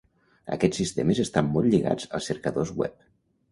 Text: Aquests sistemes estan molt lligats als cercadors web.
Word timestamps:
Aquests 0.55 0.79
sistemes 0.81 1.21
estan 1.25 1.53
molt 1.57 1.71
lligats 1.75 2.11
als 2.19 2.33
cercadors 2.33 2.75
web. 2.83 3.09